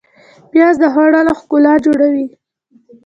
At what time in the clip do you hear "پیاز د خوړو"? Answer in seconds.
0.51-1.21